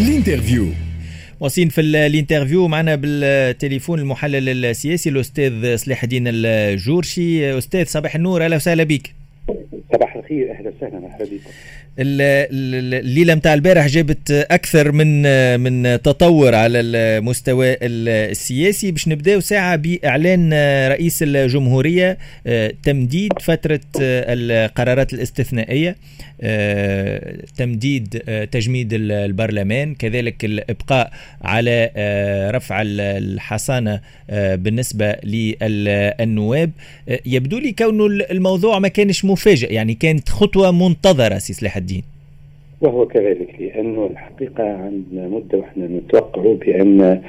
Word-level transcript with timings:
ال 0.00 0.06
interview. 0.06 0.66
واصلين 1.40 1.68
في 1.68 1.80
ال 1.80 1.89
interview 1.89 2.68
معنا 2.68 2.94
بالتليفون 2.94 3.98
المحلل 3.98 4.64
السياسي 4.64 5.10
الأستاذ 5.10 5.76
صلاح 5.76 6.02
الدين 6.02 6.24
الجورشي. 6.26 7.58
أستاذ 7.58 7.84
صباح 7.84 8.14
النور 8.14 8.44
أهلا 8.44 8.56
وسهلا 8.56 8.84
بك. 8.84 9.14
صباح 9.92 10.16
الخير 10.16 10.50
أهلا 10.50 10.72
وسهلا 10.76 11.00
مرحبا 11.00 11.24
بكم 11.24 11.50
الليلة 11.98 13.34
نتاع 13.34 13.54
البارح 13.54 13.86
جابت 13.86 14.30
أكثر 14.30 14.92
من 14.92 15.22
من 15.60 16.02
تطور 16.02 16.54
على 16.54 16.80
المستوى 16.80 17.76
السياسي. 17.82 18.90
باش 18.90 19.08
نبداو 19.08 19.40
ساعة 19.40 19.76
بإعلان 19.76 20.52
رئيس 20.88 21.22
الجمهورية 21.22 22.18
تمديد 22.82 23.32
فترة 23.40 23.80
القرارات 24.00 25.12
الاستثنائية 25.12 25.96
تمديد 27.56 28.08
تجميد 28.52 28.88
البرلمان 28.92 29.94
كذلك 29.94 30.44
الإبقاء 30.44 31.12
على 31.42 31.90
رفع 32.54 32.82
الحصانة 32.86 34.00
بالنسبة 34.32 35.16
للنواب. 35.24 36.70
يبدو 37.26 37.58
لي 37.58 37.72
كونه 37.72 38.06
الموضوع 38.30 38.78
ما 38.78 38.88
كانش 38.88 39.24
مفاجئ 39.24 39.72
يعني 39.72 39.94
كانت 39.94 40.28
خطوة 40.28 40.70
منتظرة 40.70 41.38
سي 41.38 41.52
سلاح 41.52 41.76
الدين. 41.76 41.87
وهو 42.80 43.06
كذلك 43.06 43.54
لأنه 43.60 44.06
الحقيقة 44.10 44.64
عندنا 44.64 45.28
مدة 45.28 45.58
وإحنا 45.58 45.86
نتوقع 45.86 46.42
بأن 46.52 47.22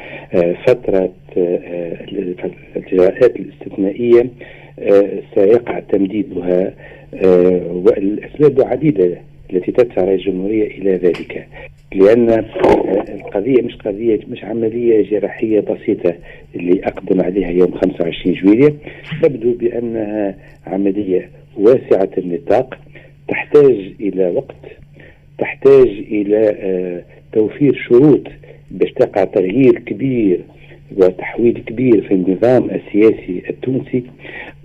فترة 0.68 1.12
الإجراءات 2.76 3.36
الاستثنائية 3.36 4.30
سيقع 5.36 5.80
تمديدها 5.80 6.74
والأسباب 7.74 8.62
عديدة 8.68 9.22
التي 9.54 9.72
تدفع 9.72 10.04
الجمهورية 10.04 10.68
إلى 10.68 10.96
ذلك. 10.96 11.48
لأن 11.96 12.30
القضية 13.10 13.62
مش 13.62 13.76
قضية 13.76 14.20
مش 14.30 14.44
عملية 14.44 15.10
جراحية 15.10 15.60
بسيطة 15.60 16.16
اللي 16.56 16.82
أقدم 16.84 17.22
عليها 17.22 17.50
يوم 17.50 17.72
25 17.72 18.36
جويلية. 18.36 18.74
تبدو 19.24 19.54
بأنها 19.54 20.36
عملية 20.68 21.30
واسعة 21.58 22.10
النطاق 22.18 22.78
تحتاج 23.30 23.92
إلى 24.00 24.30
وقت 24.36 24.56
تحتاج 25.38 25.88
إلى 25.88 27.04
توفير 27.34 27.74
شروط 27.88 28.22
باش 28.72 28.92
تقع 28.92 29.24
تغيير 29.24 29.80
كبير 29.80 30.40
وتحويل 30.98 31.64
كبير 31.66 32.02
في 32.02 32.14
النظام 32.14 32.70
السياسي 32.70 33.42
التونسي. 33.50 34.04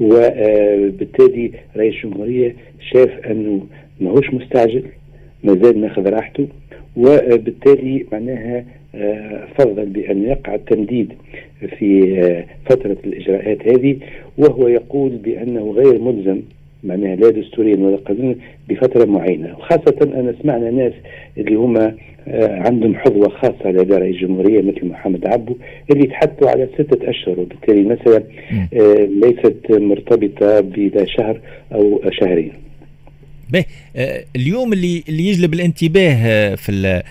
وبالتالي 0.01 1.51
رئيس 1.77 1.95
الجمهورية 1.95 2.55
شاف 2.93 3.11
أنه 3.27 3.67
ماهوش 4.01 4.35
مستعجل 4.35 4.83
مازال 5.45 5.79
ماخذ 5.79 6.09
راحته. 6.09 6.47
وبالتالي 6.97 8.07
معناها 8.13 8.65
فضل 9.59 9.87
بأن 9.87 10.25
يقع 10.25 10.55
التمديد 10.55 11.13
في 11.79 12.17
فترة 12.67 12.97
الإجراءات 13.05 13.69
هذه. 13.69 13.97
وهو 14.39 14.69
يقول 14.69 15.11
بأنه 15.11 15.73
غير 15.73 15.99
ملزم 16.03 16.41
معناها 16.85 17.17
لا 17.17 17.31
دستوريا 17.31 17.77
ولا 17.77 17.97
قانونا 17.97 18.35
بفترة 18.69 19.05
معينة. 19.05 19.57
وخاصة 19.59 19.97
أنا 20.03 20.35
سمعنا 20.43 20.71
ناس 20.71 20.93
اللي 21.39 21.55
هما 21.55 21.95
عندهم 22.67 22.95
حظوة 22.95 23.29
خاصة 23.29 23.71
لدى 23.71 23.95
رئيس 23.95 24.17
الجمهورية 24.17 24.63
مثل 24.63 24.87
محمد 24.87 25.27
عبو 25.27 25.57
اللي 25.91 26.07
تحدثوا 26.07 26.51
على 26.51 26.69
ستة 26.75 27.11
أشهر. 27.11 27.41
وبالتالي 27.41 27.83
مثلا 27.83 28.23
ليست 29.07 29.71
مرتبطة 29.71 30.61
بلا 30.61 31.05
شهر 31.05 31.41
أو 31.75 32.01
شهرين. 32.11 32.53
به 33.55 33.65
اليوم 34.37 34.73
اللي 34.73 35.05
اللي 35.09 35.29
يجلب 35.29 35.55
الانتباه 35.55 36.55
في 36.55 37.03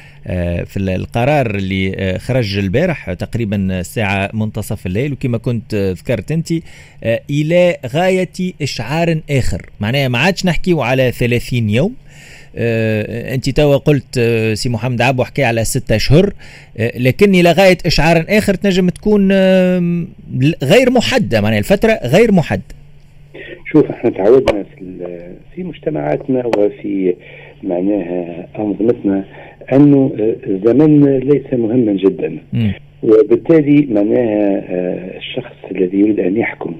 في 0.65 0.77
القرار 0.79 1.55
اللي 1.55 2.19
خرج 2.19 2.57
البارح 2.57 3.13
تقريبا 3.13 3.79
الساعة 3.79 4.29
منتصف 4.33 4.85
الليل 4.85 5.13
وكما 5.13 5.37
كنت 5.37 5.75
ذكرت 5.75 6.31
أنت 6.31 6.53
إلى 7.29 7.77
غاية 7.85 8.29
إشعار 8.61 9.19
آخر. 9.29 9.69
معناها 9.79 10.07
ما 10.07 10.19
عادش 10.19 10.45
نحكيو 10.45 10.81
على 10.81 11.11
30 11.11 11.69
يوم. 11.69 11.93
آه 12.55 13.35
أنت 13.35 13.49
توا 13.49 13.77
قلت 13.77 14.17
آه 14.17 14.53
سي 14.53 14.69
محمد 14.69 15.01
عبو 15.01 15.23
حكي 15.23 15.43
على 15.43 15.65
ستة 15.65 15.95
أشهر. 15.95 16.33
آه 16.77 16.97
لكن 16.97 17.35
إلى 17.35 17.51
غاية 17.51 17.77
إشعار 17.85 18.25
آخر 18.29 18.55
تنجم 18.55 18.89
تكون 18.89 19.31
غير 20.63 20.89
محددة. 20.91 21.41
معناها 21.41 21.59
الفترة 21.59 21.99
غير 22.03 22.31
محددة. 22.31 22.82
شوف 23.73 23.91
إحنا 23.91 24.09
تعودنا 24.09 24.63
في 24.63 24.85
في 25.55 25.63
مجتمعاتنا 25.63 26.45
وفي 26.57 27.13
معناها 27.63 28.47
أنظمتنا 28.59 29.25
أنه 29.73 30.11
الزمن 30.47 31.17
ليس 31.17 31.53
مهما 31.53 31.93
جدا 31.93 32.37
م. 32.53 32.71
وبالتالي 33.03 33.87
معناها 33.93 34.61
الشخص 35.17 35.55
الذي 35.71 35.99
يريد 35.99 36.19
أن 36.19 36.37
يحكم 36.37 36.73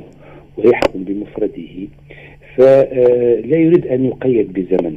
ويحكم 0.57 1.03
بمفرده 1.03 1.87
فلا 2.55 3.57
يريد 3.57 3.87
أن 3.87 4.05
يقيد 4.05 4.53
بزمن 4.53 4.95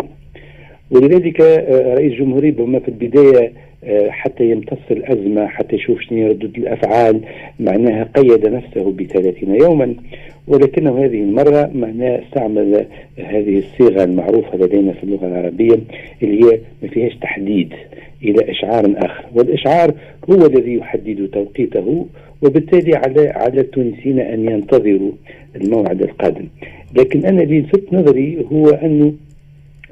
ولذلك 0.90 1.40
رئيس 1.70 2.12
الجمهورية 2.12 2.52
بما 2.52 2.78
في 2.78 2.88
البداية 2.88 3.52
حتى 4.08 4.50
يمتص 4.50 4.78
الأزمة 4.90 5.46
حتى 5.46 5.76
يشوف 5.76 6.00
شنو 6.00 6.28
ردود 6.28 6.58
الأفعال 6.58 7.20
معناها 7.60 8.08
قيد 8.14 8.46
نفسه 8.46 8.92
بثلاثين 8.92 9.54
يوما. 9.54 9.94
ولكنه 10.48 11.04
هذه 11.04 11.20
المرة 11.22 11.70
معناه 11.74 12.22
استعمل 12.22 12.86
هذه 13.18 13.58
الصيغة 13.58 14.04
المعروفة 14.04 14.58
لدينا 14.58 14.92
في 14.92 15.04
اللغة 15.04 15.26
العربية 15.26 15.78
اللي 16.22 16.44
هي 16.44 16.58
ما 16.82 16.88
فيهاش 16.88 17.14
تحديد 17.16 17.72
إلى 18.22 18.50
إشعار 18.50 18.94
آخر. 18.96 19.24
والإشعار 19.34 19.94
هو 20.30 20.46
الذي 20.46 20.74
يحدد 20.74 21.28
توقيته 21.32 22.06
وبالتالي 22.42 22.96
على 22.96 23.28
على 23.28 23.60
التونسيين 23.60 24.20
أن 24.20 24.50
ينتظروا 24.50 25.12
الموعد 25.56 26.02
القادم. 26.02 26.46
لكن 26.98 27.26
أنا 27.26 27.42
اللي 27.42 27.60
لفت 27.60 27.92
نظري 27.92 28.46
هو 28.52 28.68
أنه 28.68 29.12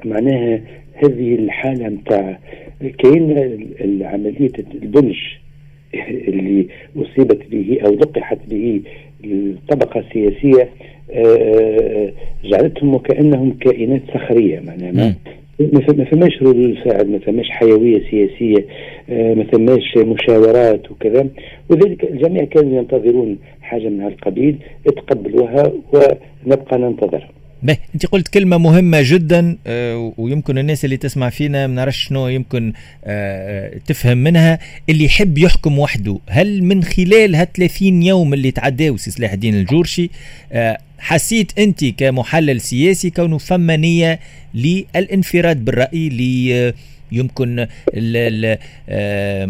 معناها 0.05 0.59
هذه 0.95 1.35
الحالة 1.35 1.89
متاع 1.89 2.39
كاين 2.97 4.01
عملية 4.01 4.51
البنج 4.83 5.15
اللي 6.27 6.67
أصيبت 6.97 7.41
به 7.51 7.79
أو 7.85 7.93
لقحت 7.93 8.37
به 8.49 8.81
الطبقة 9.25 9.99
السياسية 9.99 10.69
جعلتهم 12.43 12.93
وكأنهم 12.93 13.51
كائنات 13.51 14.01
صخرية 14.13 14.59
معناها. 14.59 14.91
ما 14.91 15.15
ما 15.97 16.05
فماش 16.05 16.41
ردود 16.41 16.75
فعل 16.85 17.11
ما 17.11 17.19
فماش 17.19 17.49
حيوية 17.49 18.01
سياسية 18.11 18.65
ما 19.09 19.43
فماش 19.43 19.97
مشاورات 19.97 20.91
وكذا. 20.91 21.27
وذلك 21.69 22.03
الجميع 22.03 22.43
كانوا 22.43 22.77
ينتظرون 22.77 23.37
حاجة 23.61 23.89
من 23.89 24.01
هالقبيل 24.01 24.55
تقبلوها 24.85 25.71
ونبقى 25.93 26.79
ننتظر. 26.79 27.27
به. 27.65 27.77
انت 27.95 28.05
قلت 28.05 28.27
كلمة 28.27 28.57
مهمة 28.57 28.99
جدا 29.03 29.57
آه 29.67 30.13
ويمكن 30.17 30.57
الناس 30.57 30.85
اللي 30.85 30.97
تسمع 30.97 31.29
فينا 31.29 31.67
ما 31.67 31.73
نعرفش 31.75 32.03
شنو 32.07 32.27
يمكن 32.27 32.73
آه 33.05 33.79
تفهم 33.87 34.17
منها. 34.17 34.59
اللي 34.89 35.05
يحب 35.05 35.37
يحكم 35.37 35.79
وحده 35.79 36.19
هل 36.29 36.63
من 36.63 36.83
خلال 36.83 37.35
ها 37.35 37.47
30 37.57 38.03
يوم 38.03 38.33
اللي 38.33 38.51
تعداو 38.51 38.97
سي 38.97 39.11
سلاح 39.11 39.31
الدين 39.33 39.55
الجورشي 39.55 40.09
آه 40.51 40.77
حسيت 40.99 41.59
أنت 41.59 41.85
كمحلل 41.85 42.61
سياسي 42.61 43.09
كونه 43.09 43.37
فما 43.37 43.75
نية 43.75 44.19
للانفراد 44.53 45.65
بالرأي 45.65 46.09
ل 46.09 46.73
يمكن 47.15 47.67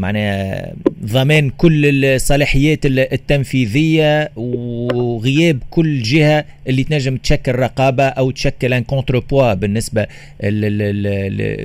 معناها 0.01 0.73
ضمان 1.05 1.49
كل 1.49 2.05
الصلاحيات 2.05 2.85
التنفيذية 2.85 4.29
وغياب 4.35 5.59
كل 5.69 6.01
جهة 6.01 6.45
اللي 6.67 6.83
تنجم 6.83 7.17
تشكل 7.17 7.51
رقابة 7.51 8.03
أو 8.03 8.31
تشكل 8.31 8.73
ان 8.73 8.83
كونتر 8.83 9.19
بوا 9.19 9.53
بالنسبة 9.53 10.07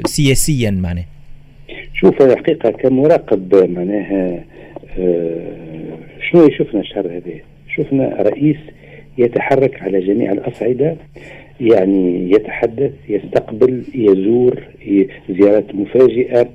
سياسيا 0.06 0.70
معناها. 0.70 1.06
شوف 1.94 2.22
الحقيقة 2.22 2.70
كمراقب 2.70 3.54
معناها 3.54 4.44
شنو 6.30 6.50
شفنا 6.58 6.80
الشهر 6.80 7.06
هذا؟ 7.06 7.40
شفنا 7.76 8.16
رئيس 8.20 8.56
يتحرك 9.20 9.82
على 9.82 10.00
جميع 10.00 10.32
الأصعدة 10.32 10.96
يعني 11.60 12.30
يتحدث 12.30 12.92
يستقبل 13.08 13.82
يزور 13.94 14.62
زيارات 15.30 15.74
مفاجئة 15.74 16.48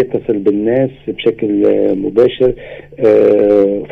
يتصل 0.00 0.38
بالناس 0.38 0.90
بشكل 1.08 1.48
مباشر 1.96 2.52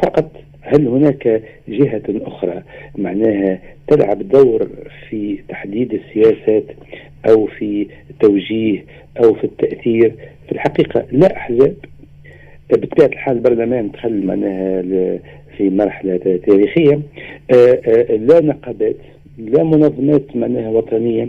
فقط 0.02 0.30
هل 0.60 0.88
هناك 0.88 1.42
جهة 1.68 2.02
أخرى 2.08 2.62
معناها 2.98 3.58
تلعب 3.88 4.28
دور 4.28 4.68
في 5.10 5.38
تحديد 5.48 5.92
السياسات 5.94 6.64
أو 7.28 7.46
في 7.46 7.86
التوجيه 8.10 8.84
أو 9.24 9.34
في 9.34 9.44
التأثير؟ 9.44 10.12
في 10.46 10.52
الحقيقة 10.52 11.06
لا 11.12 11.36
أحزاب. 11.36 11.74
بطبيعة 12.72 13.06
الحال 13.08 13.36
البرلمان 13.36 13.90
دخل 13.90 14.26
معناها 14.26 14.82
في 15.58 15.70
مرحلة 15.70 16.40
تاريخية. 16.46 17.00
لا 18.10 18.40
نقابات 18.40 18.96
لا 19.38 19.62
منظمات 19.64 20.36
معناها 20.36 20.68
وطنية. 20.68 21.28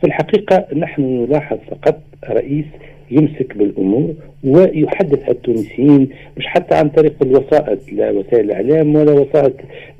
في 0.00 0.06
الحقيقة 0.06 0.66
نحن 0.76 1.02
نلاحظ 1.02 1.58
فقط 1.70 2.00
رئيس 2.30 2.64
يمسك 3.10 3.56
بالأمور 3.56 4.14
ويحدث 4.44 5.28
التونسيين 5.28 6.08
مش 6.36 6.46
حتى 6.46 6.74
عن 6.74 6.88
طريق 6.88 7.14
الوسائط 7.22 7.92
لا 7.92 8.10
وسائل 8.10 8.44
الإعلام 8.44 8.94
ولا 8.96 9.12
وسائط 9.12 9.52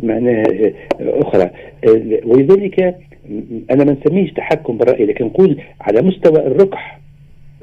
معناها 0.03 0.45
أخرى. 1.01 1.51
ولذلك 2.25 2.97
أنا 3.71 3.85
ما 3.85 3.97
نسميش 4.07 4.33
تحكم 4.33 4.77
بالرأي 4.79 5.07
لكن 5.07 5.25
نقول 5.25 5.61
على 5.81 6.03
مستوى 6.03 6.47
الركح 6.47 7.01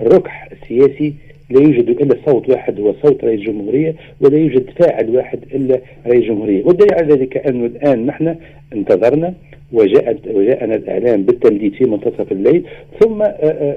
الركح 0.02 0.50
السياسي 0.52 1.14
لا 1.50 1.62
يوجد 1.62 1.90
إلا 1.90 2.16
صوت 2.26 2.50
واحد 2.50 2.80
هو 2.80 2.94
صوت 3.04 3.24
رئيس 3.24 3.40
الجمهورية 3.40 3.96
ولا 4.22 4.38
يوجد 4.38 4.70
فاعل 4.80 5.16
واحد 5.16 5.40
إلا 5.56 5.80
رئيس 6.08 6.24
الجمهورية. 6.24 6.64
والدليل 6.66 6.94
على 6.94 7.14
ذلك 7.14 7.38
أنه 7.38 7.66
الآن 7.66 8.06
نحن 8.06 8.36
انتظرنا 8.74 9.34
وجاءت 9.74 10.18
وجاءنا 10.34 10.76
الاعلام 10.76 11.24
بالتمديد 11.24 11.74
في 11.74 11.86
منتصف 11.86 12.32
الليل 12.32 12.64
ثم 13.00 13.22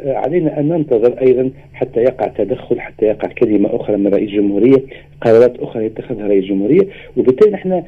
علينا 0.06 0.60
أن 0.60 0.68
ننتظر 0.68 1.18
أيضا 1.22 1.50
حتى 1.72 2.00
يقع 2.00 2.26
تدخل 2.26 2.80
حتى 2.80 3.06
يقع 3.06 3.28
كلمة 3.28 3.76
أخرى 3.76 3.96
من 3.96 4.06
رئيس 4.06 4.30
الجمهورية 4.30 4.82
قرارات 5.20 5.58
أخرى 5.58 5.84
يتخذها 5.84 6.26
رئيس 6.26 6.44
الجمهورية. 6.44 6.86
وبالتالي 7.16 7.52
نحن 7.52 7.82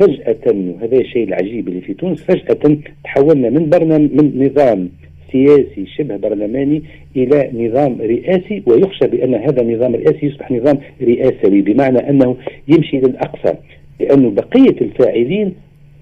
فجأة 0.00 0.36
وهذا 0.46 0.96
الشيء 0.96 1.24
العجيب 1.28 1.68
اللي 1.68 1.80
في 1.80 1.94
تونس 1.94 2.22
فجأة 2.24 2.76
تحولنا 3.04 3.50
من 3.50 3.70
برنامج 3.70 4.10
من 4.12 4.46
نظام 4.46 4.88
سياسي 5.34 5.86
شبه 5.96 6.16
برلماني 6.16 6.82
إلى 7.16 7.50
نظام 7.54 7.96
رئاسي 8.00 8.62
ويخشى 8.66 9.06
بأن 9.06 9.34
هذا 9.34 9.62
النظام 9.62 9.94
الرئاسي 9.94 10.26
يصبح 10.26 10.50
نظام 10.50 10.78
رئاسوي 11.02 11.60
بمعنى 11.62 11.98
أنه 12.10 12.36
يمشي 12.68 12.96
للاقصى 12.96 13.54
لأنه 14.00 14.30
بقية 14.30 14.76
الفاعلين 14.80 15.54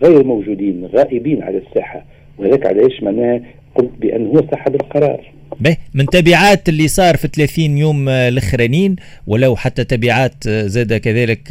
غير 0.05 0.25
موجودين 0.25 0.89
غائبين 0.95 1.43
على 1.43 1.59
الساحة 1.59 2.05
وهذاك 2.39 2.67
علاش 2.67 3.03
معناها؟ 3.03 3.41
قلت 3.75 3.91
بأنه 4.01 4.29
هو 4.29 4.47
صاحب 4.51 4.75
القرار. 4.75 5.33
به 5.61 5.77
من 5.95 6.07
تبعات 6.07 6.69
اللي 6.69 6.89
صار 6.89 7.17
في 7.17 7.29
30 7.29 7.79
يوم 7.79 8.09
آه، 8.09 8.29
الأخرانيين 8.29 8.97
ولو 9.27 9.57
حتى 9.57 9.85
تبعات 9.85 10.35
آه، 10.47 10.67
زاد 10.67 10.95
كذلك 10.95 11.49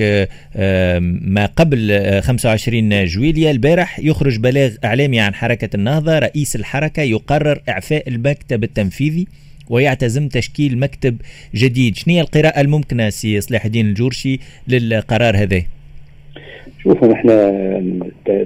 آه، 0.56 1.00
ما 1.22 1.46
قبل 1.46 2.22
25 2.24 3.06
جويليا 3.06 3.52
البارح 3.52 4.00
يخرج 4.00 4.38
بلاغ 4.38 4.76
إعلامي 4.86 5.20
عن 5.20 5.34
حركة 5.34 5.76
النهضة. 5.76 6.20
رئيس 6.20 6.56
الحركة 6.56 7.02
يقرر 7.02 7.62
إعفاء 7.70 8.10
المكتب 8.10 8.64
التنفيذي 8.64 9.28
ويعتزم 9.70 10.28
تشكيل 10.28 10.78
مكتب 10.78 11.18
جديد. 11.56 11.96
شنو 11.96 12.14
هي 12.14 12.22
القراءة 12.22 12.62
الممكنة 12.62 13.10
سي 13.10 13.42
صلاح 13.42 13.66
الدين 13.66 13.86
الجورشي 13.86 14.40
للقرار 14.68 15.38
هذا؟ 15.38 15.64
شوفوا 16.84 17.08
نحن 17.08 17.30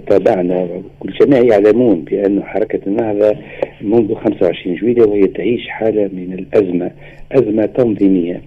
تابعنا 0.07 0.67
الجميع 1.05 1.39
يعلمون 1.39 2.01
بأن 2.01 2.43
حركة 2.43 2.79
النهضة 2.87 3.35
منذ 3.81 4.13
25 4.13 4.75
جويلية 4.75 5.03
وهي 5.03 5.27
تعيش 5.27 5.67
حالة 5.67 6.09
من 6.13 6.33
الأزمة 6.33 6.91
أزمة 7.31 7.65
تنظيمية 7.65 8.41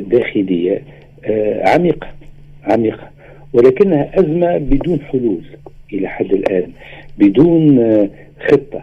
داخلية 0.00 0.82
آه، 1.24 1.68
عميقة 1.68 2.06
عميقة. 2.64 3.10
ولكنها 3.52 4.10
أزمة 4.20 4.58
بدون 4.58 5.00
حلول 5.00 5.42
إلى 5.92 6.08
حد 6.08 6.32
الآن 6.32 6.70
بدون 7.18 7.78
آه، 7.78 8.08
خطة 8.50 8.82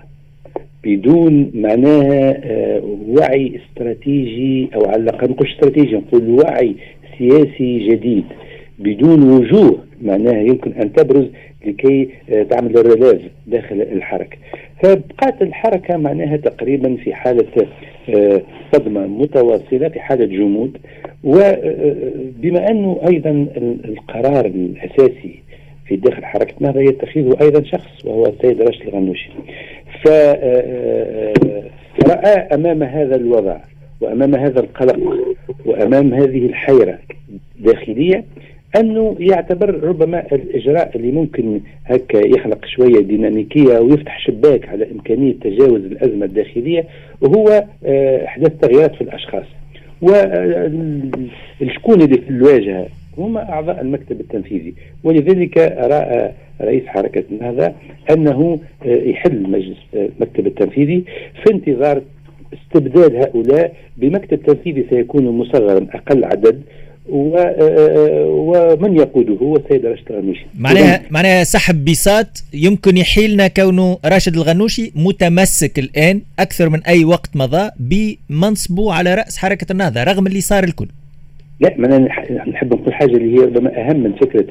بدون 0.84 1.52
معناها 1.54 2.38
آه، 2.44 2.82
وعي 3.08 3.60
استراتيجي 3.60 4.70
أو 4.76 4.86
على 4.86 5.04
الأقل 5.04 5.30
نقول 5.30 5.48
استراتيجي 5.48 5.96
نقول 5.96 6.30
وعي 6.30 6.76
سياسي 7.18 7.90
جديد 7.90 8.26
بدون 8.80 9.24
وجوه 9.24 9.89
معناها 10.02 10.42
يمكن 10.42 10.74
أن 10.74 10.94
تبرز 10.94 11.26
لكي 11.66 12.10
آه، 12.30 12.44
تعمل 12.44 12.78
الرلاف 12.78 13.22
داخل 13.48 13.82
الحركة. 13.82 14.38
فبقات 14.84 15.42
الحركة 15.42 15.98
معناها 15.98 16.38
تقريبا 16.38 16.96
في 16.96 17.14
حالة 17.14 17.68
آه، 18.10 18.42
صدمة 18.74 19.08
متواصلة 19.08 19.90
في 19.90 20.00
حالة 20.00 20.26
جمود. 20.26 20.78
وبما 21.24 22.60
آه، 22.60 22.72
أنه 22.72 23.02
أيضا 23.10 23.48
القرار 23.86 24.46
الأساسي 24.46 25.40
في 25.88 25.96
داخل 25.96 26.26
حركة 26.26 26.54
نهضة 26.60 26.80
يتخذه 26.82 27.38
أيضا 27.42 27.64
شخص 27.64 28.06
وهو 28.06 28.26
السيد 28.26 28.62
راشد 28.62 28.88
الغنوشي. 28.88 29.30
فرأى 32.06 32.48
أمام 32.54 32.84
هذا 32.84 33.16
الوضع 33.16 33.58
وأمام 34.02 34.36
هذا 34.36 34.60
القلق 34.60 35.00
وأمام 35.66 36.14
هذه 36.14 36.46
الحيرة 36.46 37.00
داخلية 37.60 38.24
أنه 38.76 39.16
يعتبر 39.20 39.84
ربما 39.84 40.24
الإجراء 40.32 40.92
اللي 40.96 41.12
ممكن 41.12 41.62
هكا 41.86 42.28
يخلق 42.28 42.66
شوية 42.66 43.00
ديناميكية 43.00 43.80
ويفتح 43.80 44.20
شباك 44.20 44.70
على 44.70 44.92
إمكانية 44.92 45.34
تجاوز 45.34 45.82
الأزمة 45.82 46.26
الداخلية 46.26 46.86
وهو 47.22 47.64
آه، 47.86 48.26
أحداث 48.26 48.52
تغييرات 48.62 48.96
في 48.96 49.02
الأشخاص. 49.02 49.46
والشكون 50.02 52.02
اللي 52.02 52.18
في 52.22 52.30
الواجهة؟ 52.30 52.88
هم 53.18 53.38
أعضاء 53.38 53.82
المكتب 53.82 54.20
التنفيذي. 54.20 54.74
ولذلك 55.04 55.58
راى 55.78 56.32
رئيس 56.62 56.86
حركة 56.86 57.24
النهضه 57.32 57.74
أنه 58.12 58.60
آه، 58.86 58.88
يحل 58.88 59.44
مجلس 59.44 59.78
آه، 59.96 60.10
المكتب 60.20 60.48
التنفيذي 60.48 61.04
في 61.44 61.54
انتظار 61.54 62.02
استبدال 62.54 63.16
هؤلاء. 63.16 63.74
بمكتب 63.98 64.44
تنفيذي 64.44 64.86
سيكون 64.90 65.26
مصغرا 65.26 65.88
أقل 65.94 66.24
عدد 66.24 66.62
ومن 67.12 68.98
يقوده؟ 68.98 69.34
هو 69.42 69.56
السيد 69.56 69.86
راشد 69.86 70.12
الغنوشي 70.12 70.46
معناها 70.60 71.02
معناها 71.12 71.44
سحب 71.44 71.86
بيسات 71.86 72.40
يمكن 72.54 72.98
يحيلنا 72.98 73.48
كونه 73.48 73.98
راشد 74.06 74.36
الغنوشي 74.36 74.92
متمسك 74.96 75.80
الآن 75.80 76.22
أكثر 76.40 76.70
من 76.70 76.84
أي 76.84 77.06
وقت 77.06 77.30
مضى 77.36 77.70
بمنصبه 77.80 78.94
على 78.94 79.16
رأس 79.16 79.38
حركة 79.38 79.72
النهضة 79.72 80.04
رغم 80.04 80.28
اللي 80.28 80.42
صار 80.42 80.64
الكل. 80.64 80.88
لا 81.60 81.76
ما 81.78 81.88
أنا 81.88 81.98
نحب 82.48 82.74
نقول 82.74 82.94
حاجة 82.94 83.12
اللي 83.12 83.36
هي 83.36 83.46
ربما 83.46 83.90
أهم 83.90 84.04
من 84.04 84.14
فكرة 84.14 84.46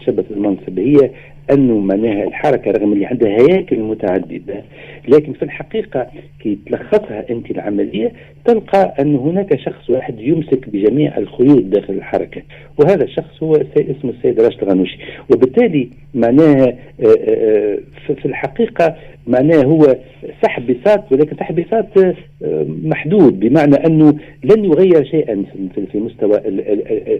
تشبث 0.00 0.24
المنصب. 0.30 0.78
هي 0.78 1.10
أنه 1.52 1.78
معناها 1.78 2.24
الحركة 2.24 2.70
رغم 2.70 2.92
اللي 2.92 3.06
عندها 3.06 3.30
هياكل 3.30 3.78
متعددة 3.78 4.62
لكن 5.08 5.32
في 5.32 5.42
الحقيقة 5.42 6.06
كي 6.40 6.58
تلخصها 6.66 7.24
أنت 7.30 7.50
العملية 7.50 8.12
تلقى 8.44 8.94
أن 9.00 9.16
هناك 9.16 9.60
شخص 9.60 9.90
واحد 9.90 10.20
يمسك 10.20 10.68
بجميع 10.68 11.18
الخيوط 11.18 11.62
داخل 11.62 11.92
الحركة 11.92 12.42
وهذا 12.78 13.04
الشخص 13.04 13.42
هو 13.42 13.54
اسمه 13.76 14.10
السيد 14.10 14.40
راشد 14.40 14.62
الغنوشي 14.62 14.98
وبالتالي 15.30 15.88
معناها 16.14 16.66
آه، 17.00 17.16
آه، 17.28 17.78
في 18.22 18.26
الحقيقة 18.26 18.96
معناه 19.26 19.62
هو 19.62 19.96
سحب 20.42 20.66
بساط 20.66 21.12
ولكن 21.12 21.36
سحب 21.36 21.60
بساط 21.60 21.98
آه، 21.98 22.66
محدود 22.82 23.40
بمعنى 23.40 23.76
أنه 23.86 24.14
لن 24.44 24.64
يغير 24.64 25.04
شيئا 25.04 25.44
في 25.92 25.98
مستوى 25.98 26.40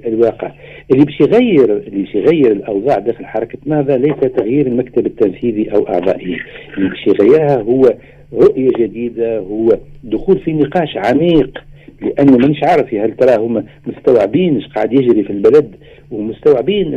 الواقع. 0.07 0.53
اللي 0.93 1.05
باش 1.05 1.21
يغير 1.21 1.77
اللي 1.77 2.03
باش 2.03 2.15
يغير 2.15 2.53
الأوضاع 2.53 2.99
داخل 2.99 3.27
حركة 3.27 3.59
ماذا؟ 3.67 3.97
ليس 3.97 4.14
تغيير 4.21 4.67
المكتب 4.67 5.07
التنفيذي 5.07 5.73
أو 5.73 5.89
اعضائه 5.89 6.37
اللي 6.77 6.89
باش 6.89 7.07
يغيرها 7.07 7.63
هو 7.63 7.95
رؤية 8.33 8.71
جديدة 8.79 9.39
هو 9.39 9.79
دخول 10.05 10.39
في 10.39 10.53
نقاش 10.53 10.97
عميق 10.97 11.59
لأنه 12.03 12.37
مانيش 12.37 12.63
عارف 12.63 12.95
هل 12.95 13.13
ترى 13.17 13.37
هم 13.37 13.65
مستوعبين 13.87 14.55
إيش 14.55 14.67
قاعد 14.67 14.93
يجري 14.93 15.25
في 15.25 15.31
البلد؟ 15.31 15.75
ومستوعبين 16.11 16.95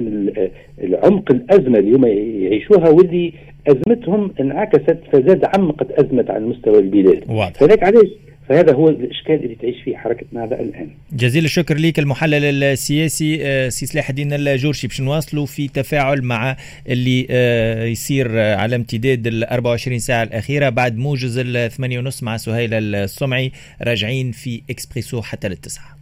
العمق 0.83 1.31
الأزمة 1.31 1.79
اللي 1.79 1.97
هم 1.97 2.05
يعيشوها 2.43 2.89
واللي 2.89 3.33
أزمتهم 3.67 4.31
انعكست 4.39 4.97
فزاد 5.11 5.45
عمقت 5.55 5.91
أزمة 5.91 6.25
على 6.29 6.45
مستوى 6.45 6.79
البلاد. 6.79 7.23
واضح. 7.29 7.53
فذلك 7.53 7.83
علاش 7.83 8.09
فهذا 8.49 8.73
هو 8.73 8.89
الإشكال 8.89 9.43
اللي 9.43 9.55
تعيش 9.55 9.75
فيه 9.83 9.97
حركتنا 9.97 10.43
هذا 10.43 10.59
الآن. 10.59 10.89
جزيل 11.13 11.45
الشكر 11.45 11.77
لك 11.77 11.99
المحلل 11.99 12.63
السياسي 12.63 13.39
آه، 13.41 13.69
سي 13.69 13.85
سلاح 13.85 14.09
الدين 14.09 14.33
الجورشي 14.33 14.87
باش 14.87 15.01
نواصلوا 15.01 15.45
في 15.45 15.67
تفاعل 15.67 16.21
مع 16.21 16.57
اللي 16.87 17.27
آه، 17.29 17.83
يصير 17.83 18.39
على 18.39 18.75
امتداد 18.75 19.27
ال 19.27 19.43
24 19.43 19.99
ساعة 19.99 20.23
الأخيرة 20.23 20.69
بعد 20.69 20.97
موجز 20.97 21.37
ال 21.37 21.71
8 21.71 21.99
ونص 21.99 22.23
مع 22.23 22.37
سهيل 22.37 22.73
السمعي 22.73 23.51
راجعين 23.81 24.31
في 24.31 24.61
إكسبريسو 24.69 25.21
حتى 25.21 25.49
للتسعة. 25.49 25.96